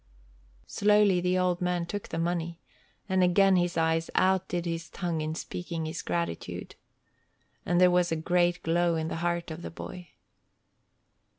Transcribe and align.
Slowly 0.65 1.21
the 1.21 1.37
old 1.37 1.61
man 1.61 1.85
took 1.85 2.07
the 2.07 2.17
money, 2.17 2.59
and 3.07 3.21
again 3.21 3.55
his 3.55 3.77
eyes 3.77 4.09
outdid 4.15 4.65
his 4.65 4.89
tongue 4.89 5.21
in 5.21 5.35
speaking 5.35 5.85
his 5.85 6.01
gratitude. 6.01 6.73
And 7.67 7.79
there 7.79 7.91
was 7.91 8.11
a 8.11 8.15
great 8.15 8.63
glow 8.63 8.95
in 8.95 9.09
the 9.09 9.17
heart 9.17 9.51
of 9.51 9.61
the 9.61 9.69
boy. 9.69 10.07